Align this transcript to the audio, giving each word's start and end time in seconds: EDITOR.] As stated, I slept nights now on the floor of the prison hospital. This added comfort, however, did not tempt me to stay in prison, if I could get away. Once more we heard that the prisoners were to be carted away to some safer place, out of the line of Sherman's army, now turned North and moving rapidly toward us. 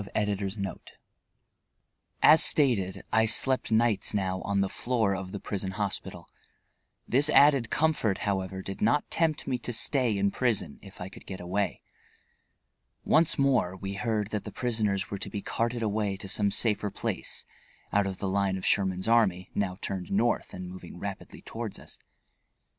EDITOR.] 0.15 0.49
As 2.23 2.43
stated, 2.43 3.03
I 3.13 3.27
slept 3.27 3.71
nights 3.71 4.15
now 4.15 4.41
on 4.41 4.61
the 4.61 4.67
floor 4.67 5.15
of 5.15 5.31
the 5.31 5.39
prison 5.39 5.73
hospital. 5.73 6.27
This 7.07 7.29
added 7.29 7.69
comfort, 7.69 8.17
however, 8.25 8.63
did 8.63 8.81
not 8.81 9.07
tempt 9.11 9.45
me 9.45 9.59
to 9.59 9.71
stay 9.71 10.17
in 10.17 10.31
prison, 10.31 10.79
if 10.81 10.99
I 10.99 11.07
could 11.07 11.27
get 11.27 11.39
away. 11.39 11.81
Once 13.05 13.37
more 13.37 13.75
we 13.77 13.93
heard 13.93 14.31
that 14.31 14.43
the 14.43 14.51
prisoners 14.51 15.11
were 15.11 15.19
to 15.19 15.29
be 15.29 15.43
carted 15.43 15.83
away 15.83 16.17
to 16.17 16.27
some 16.27 16.49
safer 16.49 16.89
place, 16.89 17.45
out 17.93 18.07
of 18.07 18.17
the 18.17 18.27
line 18.27 18.57
of 18.57 18.65
Sherman's 18.65 19.07
army, 19.07 19.51
now 19.53 19.77
turned 19.81 20.09
North 20.09 20.51
and 20.51 20.67
moving 20.67 20.97
rapidly 20.97 21.43
toward 21.43 21.79
us. 21.79 21.99